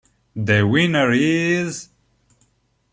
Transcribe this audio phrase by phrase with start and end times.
[0.35, 1.89] The Winner Is...